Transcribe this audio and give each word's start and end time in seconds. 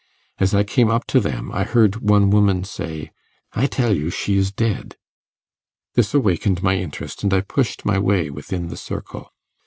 As 0.39 0.55
I 0.55 0.63
came 0.63 0.89
up 0.89 1.05
to 1.13 1.19
them, 1.19 1.51
I 1.51 1.63
heard 1.63 1.97
one 1.97 2.31
woman 2.31 2.63
say, 2.63 3.11
"I 3.53 3.67
tell 3.67 3.95
you, 3.95 4.09
she 4.09 4.35
is 4.35 4.51
dead." 4.51 4.97
This 5.93 6.15
awakened 6.15 6.63
my 6.63 6.75
interest, 6.77 7.21
and 7.21 7.31
I 7.31 7.41
pushed 7.41 7.85
my 7.85 7.99
way 7.99 8.31
within 8.31 8.69
the 8.69 8.77
circle. 8.77 9.31